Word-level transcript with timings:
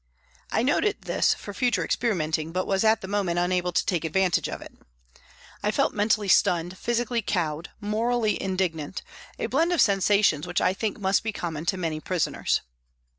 I 0.51 0.63
noted 0.63 1.03
this 1.03 1.35
for 1.35 1.53
future 1.53 1.87
experi 1.87 2.15
menting, 2.17 2.51
but 2.51 2.65
was 2.65 2.83
at 2.83 3.01
the 3.01 3.07
moment 3.07 3.37
unable 3.37 3.71
to 3.71 3.85
take 3.85 4.03
advantage 4.03 4.49
of 4.49 4.59
it. 4.59 4.71
I 5.61 5.69
felt 5.69 5.93
mentally 5.93 6.27
stunned, 6.27 6.75
physically 6.79 7.21
cowed, 7.21 7.69
morally 7.79 8.41
indignant, 8.41 9.03
a 9.37 9.45
blend 9.45 9.71
of 9.71 9.79
sensations 9.79 10.47
which 10.47 10.59
I 10.59 10.73
think 10.73 10.97
must 10.99 11.21
be 11.21 11.31
common 11.31 11.67
to 11.67 11.77
many 11.77 11.99
prisoners. 11.99 12.61